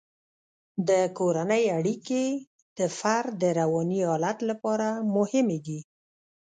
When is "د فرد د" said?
2.77-3.43